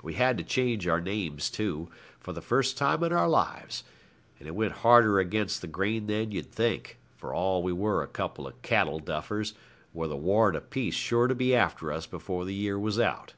We 0.00 0.14
had 0.14 0.38
to 0.38 0.44
change 0.44 0.86
our 0.86 1.00
names, 1.00 1.50
too, 1.50 1.88
for 2.20 2.32
the 2.32 2.40
first 2.40 2.78
time 2.78 3.02
in 3.02 3.12
our 3.12 3.28
lives; 3.28 3.82
and 4.38 4.46
it 4.46 4.52
went 4.54 4.70
harder 4.74 5.18
against 5.18 5.60
the 5.60 5.66
grain 5.66 6.06
than 6.06 6.30
you'd 6.30 6.52
think, 6.52 6.98
for 7.16 7.34
all 7.34 7.64
we 7.64 7.72
were 7.72 8.00
a 8.00 8.06
couple 8.06 8.46
of 8.46 8.62
cattle 8.62 9.00
duffers, 9.00 9.54
with 9.92 10.12
a 10.12 10.16
warrant 10.16 10.56
apiece 10.56 10.94
sure 10.94 11.26
to 11.26 11.34
be 11.34 11.52
after 11.52 11.90
us 11.90 12.06
before 12.06 12.44
the 12.44 12.54
year 12.54 12.78
was 12.78 13.00
out. 13.00 13.34